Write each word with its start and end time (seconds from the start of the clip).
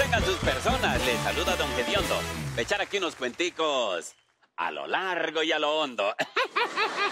Tengan 0.00 0.24
sus 0.24 0.36
personas. 0.36 1.04
Les 1.04 1.20
saluda 1.20 1.56
Don 1.56 1.68
Gediondo. 1.76 2.18
Echar 2.56 2.80
aquí 2.80 2.96
unos 2.96 3.16
cuenticos 3.16 4.14
a 4.56 4.70
lo 4.70 4.86
largo 4.86 5.42
y 5.42 5.52
a 5.52 5.58
lo 5.58 5.78
hondo. 5.78 6.16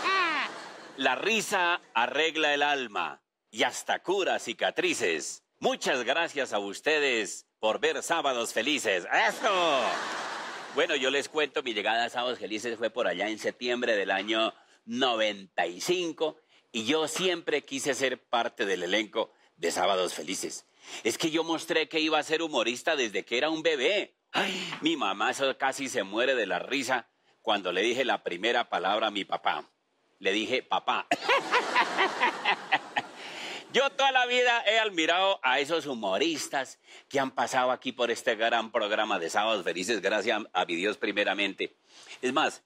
La 0.97 1.15
risa 1.15 1.83
arregla 1.93 2.55
el 2.55 2.62
alma 2.62 3.21
y 3.51 3.65
hasta 3.65 4.03
cura 4.03 4.39
cicatrices. 4.39 5.43
Muchas 5.59 6.03
gracias 6.05 6.55
a 6.55 6.61
ustedes 6.61 7.47
por 7.59 7.79
ver 7.79 8.03
Sábados 8.03 8.55
Felices. 8.55 9.07
¡Esto! 9.29 9.83
Bueno, 10.75 10.97
yo 10.97 11.11
les 11.11 11.29
cuento, 11.29 11.62
mi 11.62 11.75
llegada 11.75 12.07
a 12.07 12.09
Sábados 12.09 12.39
Felices 12.39 12.79
fue 12.79 12.89
por 12.89 13.07
allá 13.07 13.29
en 13.29 13.39
septiembre 13.39 13.97
del 13.97 14.11
año 14.11 14.55
95 14.87 16.41
y 16.73 16.87
yo 16.87 17.07
siempre 17.07 17.67
quise 17.67 17.93
ser 17.93 18.27
parte 18.31 18.65
del 18.65 18.83
elenco 18.83 19.34
de 19.59 19.71
Sábados 19.71 20.15
Felices. 20.15 20.65
Es 21.05 21.19
que 21.19 21.30
yo 21.30 21.45
mostré 21.45 21.89
que 21.89 22.01
iba 22.01 22.19
a 22.19 22.23
ser 22.23 22.43
humorista 22.43 22.97
desde 22.97 23.25
que 23.25 23.37
era 23.37 23.51
un 23.51 23.62
bebé. 23.62 24.17
Mi 24.81 24.97
mamá 24.97 25.33
casi 25.59 25.89
se 25.89 26.03
muere 26.03 26.34
de 26.34 26.47
la 26.47 26.59
risa 26.59 27.09
cuando 27.42 27.73
le 27.73 27.83
dije 27.83 28.05
la 28.05 28.23
primera 28.23 28.69
palabra 28.69 29.09
a 29.09 29.11
mi 29.11 29.25
papá. 29.25 29.69
Le 30.19 30.33
dije, 30.33 30.62
papá. 30.62 31.06
Yo 33.73 33.91
toda 33.91 34.11
la 34.12 34.25
vida 34.25 34.64
he 34.67 34.79
admirado 34.79 35.41
a 35.42 35.61
esos 35.61 35.84
humoristas 35.84 36.79
que 37.09 37.20
han 37.20 37.31
pasado 37.31 37.70
aquí 37.70 37.92
por 37.92 38.11
este 38.11 38.34
gran 38.34 38.73
programa 38.73 39.19
de 39.19 39.29
Sábados 39.29 39.62
Felices, 39.62 40.01
gracias 40.01 40.42
a 40.53 40.64
mi 40.64 40.75
Dios 40.75 40.97
primeramente. 40.97 41.77
Es 42.23 42.33
más, 42.33 42.62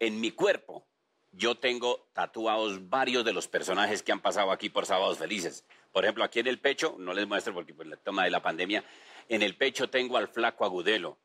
en 0.00 0.20
mi 0.20 0.32
cuerpo 0.32 0.84
yo 1.32 1.56
tengo 1.56 2.06
tatuados 2.12 2.88
varios 2.88 3.24
de 3.24 3.32
los 3.32 3.48
personajes 3.48 4.02
que 4.02 4.12
han 4.12 4.20
pasado 4.20 4.52
aquí 4.52 4.68
por 4.68 4.86
Sábados 4.86 5.18
Felices. 5.18 5.64
Por 5.90 6.04
ejemplo, 6.04 6.24
aquí 6.24 6.40
en 6.40 6.46
el 6.46 6.58
pecho, 6.58 6.96
no 6.98 7.14
les 7.14 7.26
muestro 7.26 7.54
porque 7.54 7.74
por 7.74 7.86
la 7.86 7.96
toma 7.96 8.24
de 8.24 8.30
la 8.30 8.42
pandemia, 8.42 8.84
en 9.28 9.42
el 9.42 9.56
pecho 9.56 9.88
tengo 9.90 10.16
al 10.16 10.28
flaco 10.28 10.64
Agudelo. 10.64 11.18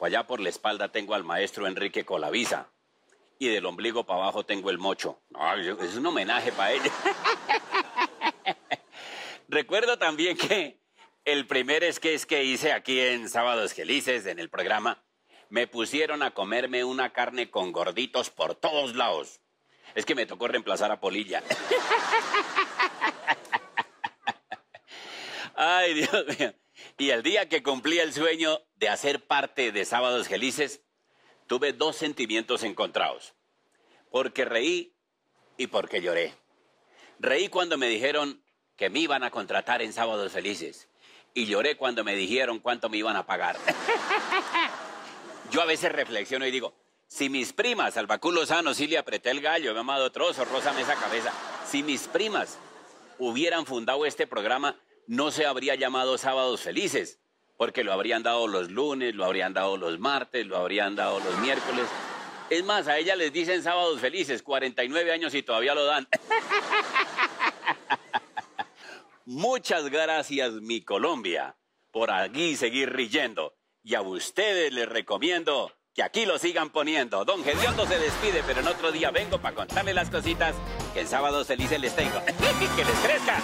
Allá 0.00 0.26
por 0.26 0.40
la 0.40 0.48
espalda 0.48 0.90
tengo 0.90 1.14
al 1.14 1.24
maestro 1.24 1.66
Enrique 1.66 2.04
Colavisa. 2.04 2.70
Y 3.38 3.48
del 3.48 3.66
ombligo 3.66 4.04
para 4.04 4.22
abajo 4.22 4.44
tengo 4.44 4.70
el 4.70 4.78
mocho. 4.78 5.20
es 5.80 5.96
un 5.96 6.06
homenaje 6.06 6.52
para 6.52 6.72
ella. 6.72 6.92
Recuerdo 9.48 9.98
también 9.98 10.36
que 10.36 10.80
el 11.24 11.46
primer 11.46 11.90
sketch 11.92 12.24
que 12.24 12.44
hice 12.44 12.72
aquí 12.72 13.00
en 13.00 13.28
Sábados 13.28 13.74
Felices, 13.74 14.26
en 14.26 14.38
el 14.38 14.48
programa, 14.50 15.02
me 15.50 15.66
pusieron 15.66 16.22
a 16.22 16.32
comerme 16.32 16.84
una 16.84 17.12
carne 17.12 17.50
con 17.50 17.72
gorditos 17.72 18.30
por 18.30 18.54
todos 18.54 18.94
lados. 18.94 19.40
Es 19.94 20.04
que 20.04 20.14
me 20.14 20.26
tocó 20.26 20.48
reemplazar 20.48 20.92
a 20.92 21.00
Polilla. 21.00 21.42
Ay, 25.56 25.94
Dios 25.94 26.24
mío. 26.38 26.54
Y 26.98 27.10
el 27.10 27.22
día 27.22 27.48
que 27.48 27.62
cumplí 27.62 27.98
el 27.98 28.12
sueño 28.12 28.60
de 28.76 28.88
hacer 28.88 29.26
parte 29.26 29.72
de 29.72 29.84
Sábados 29.84 30.28
Felices, 30.28 30.82
tuve 31.46 31.72
dos 31.72 31.96
sentimientos 31.96 32.62
encontrados. 32.62 33.34
Porque 34.10 34.44
reí 34.44 34.94
y 35.56 35.66
porque 35.68 36.00
lloré. 36.00 36.34
Reí 37.18 37.48
cuando 37.48 37.76
me 37.78 37.88
dijeron 37.88 38.42
que 38.76 38.90
me 38.90 39.00
iban 39.00 39.24
a 39.24 39.30
contratar 39.30 39.82
en 39.82 39.92
Sábados 39.92 40.32
Felices. 40.32 40.88
Y 41.34 41.46
lloré 41.46 41.76
cuando 41.76 42.04
me 42.04 42.14
dijeron 42.14 42.60
cuánto 42.60 42.88
me 42.88 42.98
iban 42.98 43.16
a 43.16 43.26
pagar. 43.26 43.56
Yo 45.50 45.62
a 45.62 45.66
veces 45.66 45.90
reflexiono 45.92 46.46
y 46.46 46.50
digo, 46.50 46.74
si 47.06 47.30
mis 47.30 47.54
primas, 47.54 47.96
Albaculo 47.96 48.44
Sano, 48.44 48.74
Silvia 48.74 49.00
apreté 49.00 49.30
el 49.30 49.40
gallo, 49.40 49.72
me 49.72 49.80
amado 49.80 50.12
trozo, 50.12 50.44
Rosa 50.44 50.72
Mesa 50.74 50.94
Cabeza, 50.94 51.32
si 51.66 51.82
mis 51.82 52.06
primas 52.06 52.58
hubieran 53.18 53.64
fundado 53.64 54.04
este 54.04 54.26
programa, 54.26 54.76
no 55.06 55.30
se 55.30 55.46
habría 55.46 55.74
llamado 55.74 56.18
Sábados 56.18 56.60
Felices, 56.60 57.18
porque 57.56 57.82
lo 57.82 57.94
habrían 57.94 58.22
dado 58.22 58.46
los 58.46 58.70
lunes, 58.70 59.14
lo 59.14 59.24
habrían 59.24 59.54
dado 59.54 59.78
los 59.78 59.98
martes, 59.98 60.46
lo 60.46 60.58
habrían 60.58 60.96
dado 60.96 61.18
los 61.18 61.38
miércoles. 61.38 61.86
Es 62.50 62.62
más, 62.64 62.86
a 62.86 62.98
ella 62.98 63.16
les 63.16 63.32
dicen 63.32 63.62
Sábados 63.62 64.00
Felices, 64.00 64.42
49 64.42 65.12
años 65.12 65.34
y 65.34 65.42
todavía 65.42 65.74
lo 65.74 65.86
dan. 65.86 66.06
Muchas 69.24 69.88
gracias, 69.88 70.52
mi 70.54 70.82
Colombia, 70.82 71.56
por 71.90 72.10
aquí 72.10 72.54
seguir 72.54 72.92
riendo. 72.92 73.57
Y 73.82 73.94
a 73.94 74.02
ustedes 74.02 74.72
les 74.72 74.88
recomiendo 74.88 75.72
que 75.94 76.02
aquí 76.02 76.26
lo 76.26 76.38
sigan 76.38 76.70
poniendo. 76.70 77.24
Don 77.24 77.42
Gediondo 77.42 77.86
se 77.86 77.98
despide, 77.98 78.42
pero 78.46 78.60
en 78.60 78.68
otro 78.68 78.92
día 78.92 79.10
vengo 79.10 79.40
para 79.40 79.54
contarle 79.54 79.94
las 79.94 80.10
cositas 80.10 80.54
que 80.94 81.00
el 81.00 81.08
sábado 81.08 81.44
felices 81.44 81.80
les 81.80 81.94
tengo. 81.94 82.20
¡Que 82.76 82.84
les 82.84 82.98
crezca! 83.00 83.42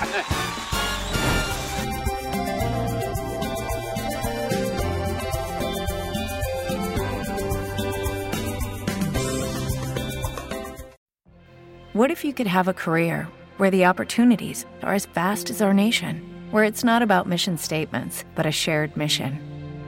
What 11.93 12.11
if 12.11 12.25
you 12.25 12.33
could 12.33 12.49
have 12.49 12.66
a 12.66 12.75
career 12.75 13.28
where 13.56 13.71
the 13.71 13.84
opportunities 13.84 14.66
are 14.83 14.95
as 14.95 15.06
vast 15.06 15.49
as 15.49 15.62
our 15.62 15.72
nation, 15.72 16.49
where 16.51 16.65
it's 16.65 16.83
not 16.83 17.03
about 17.03 17.28
mission 17.28 17.56
statements, 17.56 18.25
but 18.34 18.47
a 18.47 18.51
shared 18.51 18.97
mission? 18.97 19.53